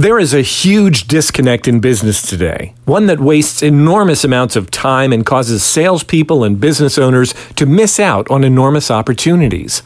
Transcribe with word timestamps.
There 0.00 0.18
is 0.18 0.32
a 0.32 0.40
huge 0.40 1.08
disconnect 1.08 1.68
in 1.68 1.80
business 1.80 2.22
today, 2.22 2.72
one 2.86 3.04
that 3.04 3.20
wastes 3.20 3.62
enormous 3.62 4.24
amounts 4.24 4.56
of 4.56 4.70
time 4.70 5.12
and 5.12 5.26
causes 5.26 5.62
salespeople 5.62 6.42
and 6.42 6.58
business 6.58 6.96
owners 6.96 7.34
to 7.56 7.66
miss 7.66 8.00
out 8.00 8.26
on 8.30 8.42
enormous 8.42 8.90
opportunities. 8.90 9.80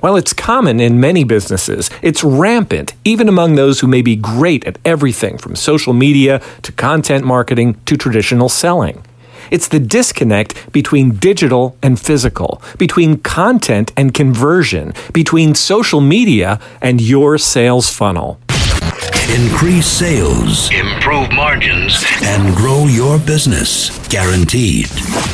While 0.00 0.16
it's 0.16 0.32
common 0.32 0.80
in 0.80 0.98
many 0.98 1.22
businesses, 1.22 1.88
it's 2.02 2.24
rampant 2.24 2.94
even 3.04 3.28
among 3.28 3.54
those 3.54 3.78
who 3.78 3.86
may 3.86 4.02
be 4.02 4.16
great 4.16 4.66
at 4.66 4.80
everything 4.84 5.38
from 5.38 5.54
social 5.54 5.92
media 5.92 6.42
to 6.62 6.72
content 6.72 7.24
marketing 7.24 7.80
to 7.86 7.96
traditional 7.96 8.48
selling. 8.48 9.04
It's 9.52 9.68
the 9.68 9.78
disconnect 9.78 10.72
between 10.72 11.14
digital 11.14 11.76
and 11.80 12.00
physical, 12.00 12.60
between 12.76 13.18
content 13.18 13.92
and 13.96 14.12
conversion, 14.12 14.94
between 15.12 15.54
social 15.54 16.00
media 16.00 16.58
and 16.82 17.00
your 17.00 17.38
sales 17.38 17.88
funnel. 17.88 18.40
Increase 19.30 19.86
sales, 19.86 20.68
improve 20.72 21.30
margins, 21.30 22.04
and 22.24 22.52
grow 22.56 22.86
your 22.86 23.16
business. 23.16 23.96
Guaranteed. 24.08 24.88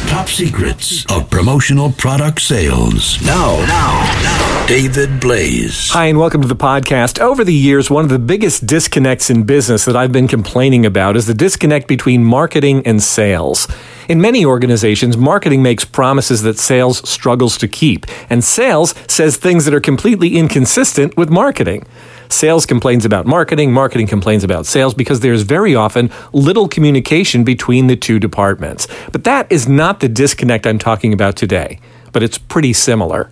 Top 0.07 0.29
secrets 0.29 1.07
of 1.11 1.31
promotional 1.31 1.91
product 1.93 2.43
sales. 2.43 3.19
Now, 3.23 3.57
now, 3.65 4.21
now, 4.23 4.67
David 4.67 5.19
Blaise. 5.19 5.89
Hi, 5.93 6.09
and 6.09 6.19
welcome 6.19 6.43
to 6.43 6.47
the 6.47 6.55
podcast. 6.55 7.19
Over 7.19 7.43
the 7.43 7.55
years, 7.55 7.91
one 7.91 8.05
of 8.05 8.11
the 8.11 8.19
biggest 8.19 8.67
disconnects 8.67 9.31
in 9.31 9.45
business 9.45 9.87
that 9.87 9.97
I've 9.97 10.13
been 10.13 10.29
complaining 10.29 10.85
about 10.85 11.17
is 11.17 11.25
the 11.25 11.33
disconnect 11.33 11.89
between 11.89 12.23
marketing 12.23 12.87
and 12.87 13.03
sales. 13.03 13.67
In 14.09 14.21
many 14.21 14.45
organizations, 14.47 15.17
marketing 15.17 15.65
makes 15.65 15.85
promises 15.85 16.43
that 16.43 16.59
sales 16.59 17.09
struggles 17.09 17.59
to 17.59 17.67
keep, 17.67 18.07
and 18.31 18.45
sales 18.45 18.95
says 19.09 19.37
things 19.37 19.65
that 19.65 19.75
are 19.75 19.81
completely 19.81 20.37
inconsistent 20.37 21.17
with 21.17 21.29
marketing. 21.29 21.85
Sales 22.29 22.67
complains 22.67 23.05
about 23.05 23.27
marketing, 23.27 23.73
marketing 23.73 24.07
complains 24.07 24.45
about 24.45 24.65
sales 24.65 24.95
because 24.95 25.21
there's 25.21 25.43
very 25.43 25.75
often 25.75 26.11
little 26.33 26.69
communication 26.69 27.43
between 27.43 27.89
the 27.89 27.97
two 27.97 28.21
departments. 28.21 28.87
But 29.11 29.25
that 29.25 29.51
is 29.51 29.69
not 29.69 29.99
the 29.99 30.09
disconnect 30.09 30.69
I'm 30.69 30.79
talking 30.79 31.13
about 31.13 31.35
today, 31.35 31.81
but 32.13 32.23
it's 32.23 32.39
pretty 32.39 32.75
similar. 32.75 33.31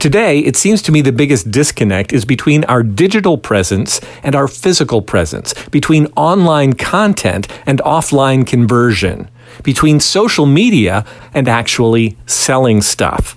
Today, 0.00 0.38
it 0.38 0.56
seems 0.56 0.80
to 0.82 0.92
me 0.92 1.02
the 1.02 1.12
biggest 1.12 1.50
disconnect 1.50 2.12
is 2.12 2.24
between 2.24 2.64
our 2.64 2.82
digital 2.82 3.36
presence 3.36 4.00
and 4.22 4.34
our 4.34 4.48
physical 4.48 5.02
presence, 5.02 5.52
between 5.68 6.06
online 6.16 6.72
content 6.72 7.46
and 7.66 7.80
offline 7.80 8.46
conversion, 8.46 9.28
between 9.62 10.00
social 10.00 10.46
media 10.46 11.04
and 11.34 11.48
actually 11.48 12.16
selling 12.26 12.80
stuff. 12.82 13.36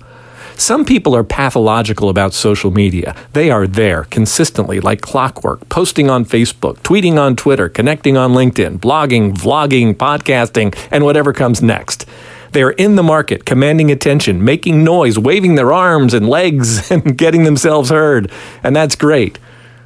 Some 0.56 0.84
people 0.84 1.16
are 1.16 1.24
pathological 1.24 2.08
about 2.08 2.32
social 2.32 2.70
media. 2.70 3.16
They 3.32 3.50
are 3.50 3.66
there 3.66 4.04
consistently, 4.04 4.80
like 4.80 5.00
clockwork, 5.00 5.68
posting 5.68 6.08
on 6.08 6.24
Facebook, 6.24 6.76
tweeting 6.78 7.18
on 7.18 7.34
Twitter, 7.34 7.68
connecting 7.68 8.16
on 8.16 8.32
LinkedIn, 8.32 8.78
blogging, 8.78 9.34
vlogging, 9.34 9.94
podcasting, 9.94 10.76
and 10.92 11.04
whatever 11.04 11.32
comes 11.32 11.60
next. 11.60 12.06
They 12.52 12.62
are 12.62 12.70
in 12.70 12.94
the 12.94 13.02
market, 13.02 13.44
commanding 13.44 13.90
attention, 13.90 14.44
making 14.44 14.84
noise, 14.84 15.18
waving 15.18 15.56
their 15.56 15.72
arms 15.72 16.14
and 16.14 16.28
legs, 16.28 16.88
and 16.90 17.18
getting 17.18 17.42
themselves 17.42 17.90
heard. 17.90 18.30
And 18.62 18.76
that's 18.76 18.94
great. 18.94 19.40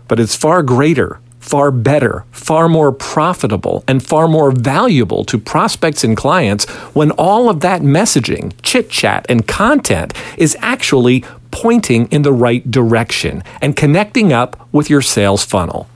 But 0.07 0.21
it's 0.21 0.37
far 0.37 0.63
greater 0.63 1.19
far 1.41 1.71
better, 1.71 2.25
far 2.31 2.69
more 2.69 2.93
profitable, 2.93 3.85
and 3.89 4.05
far 4.05 4.29
more 4.29 4.51
valuable 4.51 5.25
to 5.25 5.39
prospects 5.39 6.05
and 6.05 6.17
clients 6.17 6.67
when 6.95 7.11
all 7.13 7.49
of 7.49 7.61
that 7.61 7.81
messaging, 7.81 8.53
chit 8.63 8.91
chat, 8.91 9.25
and 9.29 9.47
content 9.47 10.13
is 10.37 10.57
actually 10.61 11.25
pointing 11.51 12.07
in 12.09 12.23
the 12.23 12.33
right 12.33 12.71
direction 12.71 13.43
and 13.61 13.77
connecting 13.77 14.33
up 14.33 14.69
with 14.73 14.91
your 14.91 15.03
sales 15.03 15.45
funnel. 15.45 15.89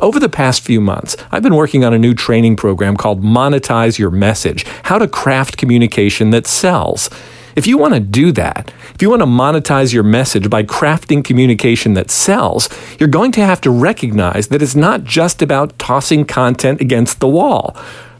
Over 0.00 0.18
the 0.18 0.28
past 0.28 0.62
few 0.62 0.80
months, 0.80 1.16
I've 1.30 1.42
been 1.42 1.54
working 1.54 1.84
on 1.84 1.94
a 1.94 1.98
new 1.98 2.14
training 2.14 2.56
program 2.56 2.96
called 2.96 3.22
Monetize 3.22 3.98
Your 3.98 4.10
Message 4.10 4.64
How 4.84 4.98
to 4.98 5.06
Craft 5.06 5.56
Communication 5.56 6.30
That 6.30 6.46
Sells. 6.46 7.08
If 7.56 7.68
you 7.68 7.78
want 7.78 7.94
to 7.94 8.00
do 8.00 8.32
that, 8.32 8.72
if 8.94 9.00
you 9.00 9.10
want 9.10 9.22
to 9.22 9.26
monetize 9.26 9.94
your 9.94 10.02
message 10.02 10.50
by 10.50 10.64
crafting 10.64 11.24
communication 11.24 11.94
that 11.94 12.10
sells, 12.10 12.68
you're 12.98 13.08
going 13.08 13.30
to 13.32 13.46
have 13.46 13.60
to 13.60 13.70
recognize 13.70 14.48
that 14.48 14.60
it's 14.60 14.74
not 14.74 15.04
just 15.04 15.40
about 15.40 15.78
tossing 15.78 16.24
content 16.24 16.80
against 16.80 17.20
the 17.20 17.28
wall. 17.28 17.76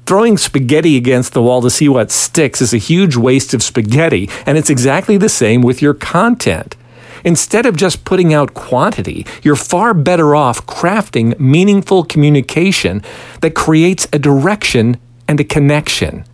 Throwing 0.07 0.37
spaghetti 0.37 0.97
against 0.97 1.33
the 1.33 1.43
wall 1.43 1.63
to 1.63 1.71
see 1.71 1.89
what 1.89 2.13
sticks 2.13 2.61
is 2.63 2.73
a 2.73 2.79
huge 2.79 3.17
waste 3.17 3.55
of 3.55 3.63
spaghetti, 3.63 4.31
and 4.47 4.57
it's 4.57 4.71
exactly 4.71 5.17
the 5.17 5.29
same 5.29 5.63
with 5.63 5.83
your 5.83 5.95
content. 5.95 6.77
Instead 7.25 7.67
of 7.67 7.75
just 7.75 8.05
putting 8.05 8.35
out 8.35 8.55
quantity, 8.55 9.27
you're 9.43 9.57
far 9.57 9.95
better 9.95 10.37
off 10.37 10.67
crafting 10.67 11.37
meaningful 11.41 12.05
communication 12.05 13.03
that 13.41 13.55
creates 13.55 14.07
a 14.13 14.19
direction 14.19 14.99
and 15.27 15.41
a 15.41 15.45
connection. 15.45 16.25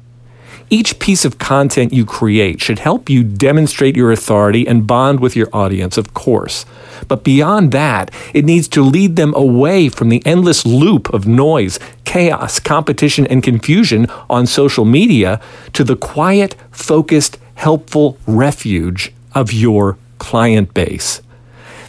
Each 0.72 1.00
piece 1.00 1.24
of 1.24 1.38
content 1.38 1.92
you 1.92 2.04
create 2.04 2.60
should 2.60 2.78
help 2.78 3.10
you 3.10 3.24
demonstrate 3.24 3.96
your 3.96 4.12
authority 4.12 4.68
and 4.68 4.86
bond 4.86 5.18
with 5.18 5.34
your 5.34 5.48
audience, 5.52 5.98
of 5.98 6.14
course. 6.14 6.64
But 7.08 7.24
beyond 7.24 7.72
that, 7.72 8.12
it 8.32 8.44
needs 8.44 8.68
to 8.68 8.82
lead 8.82 9.16
them 9.16 9.34
away 9.34 9.88
from 9.88 10.10
the 10.10 10.22
endless 10.24 10.64
loop 10.64 11.12
of 11.12 11.26
noise, 11.26 11.80
chaos, 12.04 12.60
competition, 12.60 13.26
and 13.26 13.42
confusion 13.42 14.06
on 14.28 14.46
social 14.46 14.84
media 14.84 15.40
to 15.72 15.82
the 15.82 15.96
quiet, 15.96 16.54
focused, 16.70 17.38
helpful 17.56 18.16
refuge 18.28 19.12
of 19.34 19.52
your 19.52 19.98
client 20.18 20.72
base. 20.72 21.20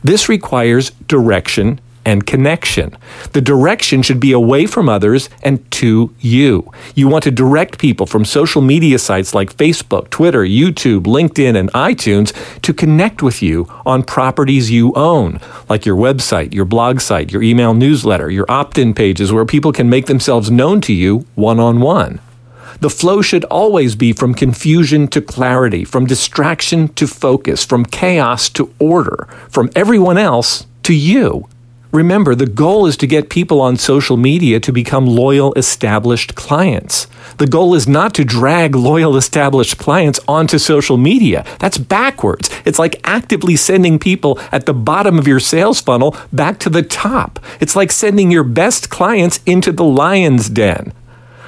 This 0.03 0.27
requires 0.27 0.89
direction 1.07 1.79
and 2.11 2.27
connection. 2.27 2.95
The 3.31 3.41
direction 3.41 4.01
should 4.01 4.19
be 4.19 4.33
away 4.33 4.65
from 4.65 4.89
others 4.89 5.29
and 5.43 5.59
to 5.71 6.13
you. 6.19 6.69
You 6.93 7.07
want 7.07 7.23
to 7.23 7.31
direct 7.31 7.79
people 7.79 8.05
from 8.05 8.25
social 8.25 8.61
media 8.61 8.99
sites 8.99 9.33
like 9.33 9.55
Facebook, 9.55 10.09
Twitter, 10.09 10.43
YouTube, 10.43 11.03
LinkedIn, 11.03 11.57
and 11.57 11.71
iTunes 11.71 12.33
to 12.63 12.73
connect 12.73 13.23
with 13.23 13.41
you 13.41 13.67
on 13.85 14.03
properties 14.03 14.69
you 14.69 14.91
own, 14.93 15.39
like 15.69 15.85
your 15.85 15.95
website, 15.95 16.53
your 16.53 16.65
blog 16.65 16.99
site, 16.99 17.31
your 17.31 17.41
email 17.41 17.73
newsletter, 17.73 18.29
your 18.29 18.45
opt 18.49 18.77
in 18.77 18.93
pages 18.93 19.31
where 19.31 19.45
people 19.45 19.71
can 19.71 19.89
make 19.89 20.07
themselves 20.07 20.51
known 20.51 20.81
to 20.81 20.93
you 20.93 21.25
one 21.35 21.59
on 21.59 21.79
one. 21.79 22.19
The 22.81 22.89
flow 22.89 23.21
should 23.21 23.45
always 23.45 23.95
be 23.95 24.11
from 24.11 24.33
confusion 24.33 25.07
to 25.09 25.21
clarity, 25.21 25.85
from 25.85 26.05
distraction 26.07 26.89
to 26.95 27.07
focus, 27.07 27.63
from 27.63 27.85
chaos 27.85 28.49
to 28.49 28.73
order, 28.79 29.27
from 29.49 29.69
everyone 29.75 30.17
else 30.17 30.65
to 30.83 30.93
you. 30.93 31.47
Remember, 31.91 32.35
the 32.35 32.45
goal 32.45 32.85
is 32.85 32.95
to 32.97 33.07
get 33.07 33.29
people 33.29 33.59
on 33.59 33.75
social 33.75 34.15
media 34.15 34.61
to 34.61 34.71
become 34.71 35.05
loyal, 35.05 35.53
established 35.55 36.35
clients. 36.35 37.07
The 37.37 37.47
goal 37.47 37.75
is 37.75 37.85
not 37.85 38.13
to 38.13 38.23
drag 38.23 38.75
loyal, 38.75 39.17
established 39.17 39.77
clients 39.77 40.17
onto 40.25 40.57
social 40.57 40.95
media. 40.95 41.45
That's 41.59 41.77
backwards. 41.77 42.49
It's 42.63 42.79
like 42.79 43.01
actively 43.03 43.57
sending 43.57 43.99
people 43.99 44.39
at 44.53 44.65
the 44.65 44.73
bottom 44.73 45.19
of 45.19 45.27
your 45.27 45.41
sales 45.41 45.81
funnel 45.81 46.15
back 46.31 46.59
to 46.59 46.69
the 46.69 46.83
top. 46.83 47.39
It's 47.59 47.75
like 47.75 47.91
sending 47.91 48.31
your 48.31 48.45
best 48.45 48.89
clients 48.89 49.41
into 49.45 49.73
the 49.73 49.83
lion's 49.83 50.49
den. 50.49 50.93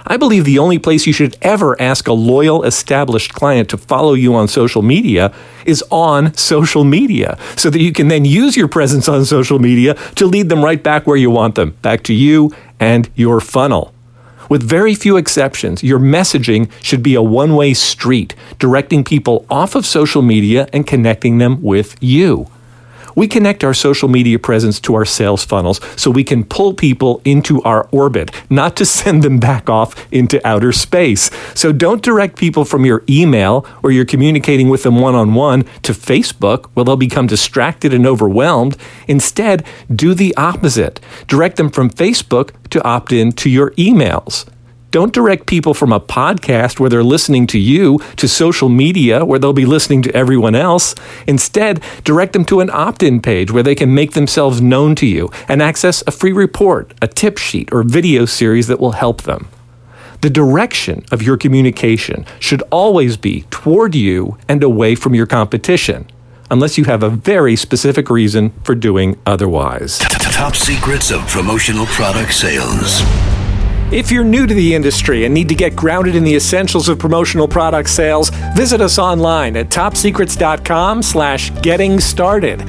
I 0.05 0.17
believe 0.17 0.43
the 0.43 0.59
only 0.59 0.79
place 0.79 1.07
you 1.07 1.13
should 1.13 1.37
ever 1.41 1.81
ask 1.81 2.07
a 2.07 2.13
loyal, 2.13 2.63
established 2.63 3.33
client 3.33 3.69
to 3.69 3.77
follow 3.77 4.13
you 4.13 4.35
on 4.35 4.47
social 4.47 4.81
media 4.81 5.33
is 5.65 5.83
on 5.89 6.33
social 6.33 6.83
media, 6.83 7.37
so 7.55 7.69
that 7.69 7.79
you 7.79 7.93
can 7.93 8.09
then 8.09 8.25
use 8.25 8.57
your 8.57 8.67
presence 8.67 9.07
on 9.07 9.23
social 9.23 9.59
media 9.59 9.93
to 10.15 10.25
lead 10.25 10.49
them 10.49 10.63
right 10.63 10.83
back 10.83 11.07
where 11.07 11.17
you 11.17 11.31
want 11.31 11.55
them, 11.55 11.71
back 11.81 12.03
to 12.03 12.13
you 12.13 12.53
and 12.79 13.09
your 13.15 13.39
funnel. 13.39 13.93
With 14.49 14.61
very 14.61 14.93
few 14.93 15.15
exceptions, 15.15 15.83
your 15.83 15.99
messaging 15.99 16.69
should 16.83 17.01
be 17.01 17.15
a 17.15 17.21
one 17.21 17.55
way 17.55 17.73
street, 17.73 18.35
directing 18.59 19.05
people 19.05 19.45
off 19.49 19.73
of 19.73 19.85
social 19.85 20.21
media 20.21 20.67
and 20.73 20.85
connecting 20.85 21.37
them 21.37 21.61
with 21.61 21.95
you. 22.01 22.47
We 23.15 23.27
connect 23.27 23.63
our 23.63 23.73
social 23.73 24.09
media 24.09 24.39
presence 24.39 24.79
to 24.81 24.95
our 24.95 25.05
sales 25.05 25.43
funnels 25.45 25.79
so 25.95 26.11
we 26.11 26.23
can 26.23 26.43
pull 26.43 26.73
people 26.73 27.21
into 27.25 27.61
our 27.63 27.87
orbit, 27.91 28.31
not 28.49 28.75
to 28.77 28.85
send 28.85 29.23
them 29.23 29.39
back 29.39 29.69
off 29.69 29.95
into 30.11 30.45
outer 30.47 30.71
space. 30.71 31.29
So 31.53 31.71
don't 31.71 32.01
direct 32.01 32.37
people 32.37 32.65
from 32.65 32.85
your 32.85 33.03
email 33.09 33.61
where 33.81 33.93
you're 33.93 34.05
communicating 34.05 34.69
with 34.69 34.83
them 34.83 34.99
one 34.99 35.15
on 35.15 35.33
one 35.33 35.63
to 35.83 35.93
Facebook 35.93 36.69
where 36.73 36.85
they'll 36.85 36.95
become 36.95 37.27
distracted 37.27 37.93
and 37.93 38.05
overwhelmed. 38.05 38.77
Instead, 39.07 39.65
do 39.93 40.13
the 40.13 40.35
opposite. 40.35 40.99
Direct 41.27 41.57
them 41.57 41.69
from 41.69 41.89
Facebook 41.89 42.51
to 42.69 42.83
opt 42.83 43.11
in 43.11 43.31
to 43.33 43.49
your 43.49 43.71
emails. 43.71 44.45
Don't 44.93 45.11
direct 45.11 45.47
people 45.47 45.73
from 45.73 45.91
a 45.91 45.99
podcast 45.99 46.79
where 46.79 46.87
they're 46.87 47.03
listening 47.03 47.47
to 47.47 47.57
you 47.57 47.97
to 48.15 48.27
social 48.27 48.69
media 48.69 49.25
where 49.25 49.39
they'll 49.39 49.51
be 49.51 49.65
listening 49.65 50.03
to 50.03 50.15
everyone 50.15 50.53
else. 50.53 50.93
Instead, 51.25 51.81
direct 52.03 52.33
them 52.33 52.45
to 52.45 52.59
an 52.59 52.69
opt 52.69 53.01
in 53.01 53.19
page 53.19 53.49
where 53.49 53.63
they 53.63 53.73
can 53.73 53.95
make 53.95 54.11
themselves 54.11 54.61
known 54.61 54.93
to 54.93 55.07
you 55.07 55.31
and 55.47 55.63
access 55.63 56.03
a 56.05 56.11
free 56.11 56.31
report, 56.31 56.93
a 57.01 57.07
tip 57.07 57.39
sheet, 57.39 57.73
or 57.73 57.81
video 57.81 58.25
series 58.25 58.67
that 58.67 58.79
will 58.79 58.91
help 58.91 59.23
them. 59.23 59.47
The 60.21 60.29
direction 60.29 61.03
of 61.11 61.23
your 61.23 61.37
communication 61.37 62.23
should 62.39 62.61
always 62.71 63.17
be 63.17 63.45
toward 63.49 63.95
you 63.95 64.37
and 64.47 64.61
away 64.61 64.93
from 64.93 65.15
your 65.15 65.25
competition. 65.25 66.05
unless 66.51 66.77
you 66.77 66.83
have 66.83 67.01
a 67.01 67.09
very 67.09 67.55
specific 67.55 68.11
reason 68.11 68.51
for 68.63 68.75
doing 68.75 69.17
otherwise. 69.25 69.97
Top 69.97 70.55
secrets 70.55 71.09
of 71.09 71.21
promotional 71.21 71.87
product 71.87 72.31
sales. 72.31 73.01
If 73.91 74.11
you're 74.11 74.23
new 74.23 74.47
to 74.47 74.53
the 74.53 74.73
industry 74.73 75.25
and 75.25 75.33
need 75.33 75.49
to 75.49 75.55
get 75.55 75.75
grounded 75.75 76.15
in 76.15 76.23
the 76.23 76.35
essentials 76.35 76.89
of 76.89 76.97
promotional 76.97 77.47
product 77.47 77.89
sales, 77.89 78.29
visit 78.55 78.81
us 78.81 78.97
online 78.97 79.55
at 79.55 79.69
topsecrets.com 79.69 81.03
slash 81.03 81.51
getting 81.61 81.99
started. 81.99 82.61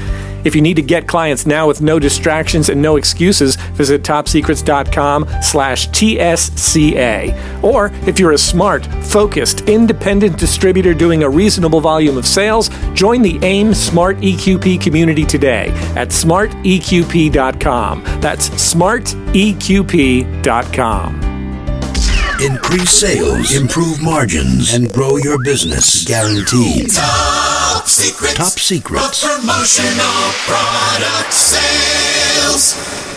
If 0.44 0.54
you 0.54 0.60
need 0.60 0.76
to 0.76 0.82
get 0.82 1.08
clients 1.08 1.46
now 1.46 1.66
with 1.66 1.82
no 1.82 1.98
distractions 1.98 2.68
and 2.68 2.80
no 2.80 2.96
excuses, 2.96 3.56
visit 3.56 4.02
topsecrets.com 4.02 5.28
slash 5.42 5.88
TSCA. 5.88 7.62
Or 7.62 7.90
if 8.06 8.18
you're 8.18 8.32
a 8.32 8.38
smart, 8.38 8.86
focused, 9.04 9.62
independent 9.62 10.38
distributor 10.38 10.92
doing 10.94 11.22
a 11.22 11.28
reasonable 11.28 11.80
volume 11.80 12.18
of 12.18 12.26
sales, 12.26 12.70
join 12.94 13.22
the 13.22 13.38
AIM 13.42 13.74
Smart 13.74 14.18
EQP 14.18 14.80
community 14.80 15.24
today 15.24 15.68
at 15.96 16.08
smarteqp.com. 16.08 18.02
That's 18.20 18.50
smarteqp.com. 18.50 21.33
Increase 22.44 22.90
sales, 22.90 23.56
improve 23.56 24.02
margins, 24.02 24.74
and 24.74 24.92
grow 24.92 25.16
your 25.16 25.42
business. 25.42 26.04
Guaranteed. 26.04 26.90
Top 26.90 27.88
secrets. 27.88 28.34
Top 28.34 28.58
secrets. 28.58 29.24
Of 29.24 29.40
promotional 29.40 30.32
product 30.44 31.32
sales. 31.32 33.13